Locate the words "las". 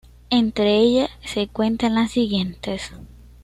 1.93-2.09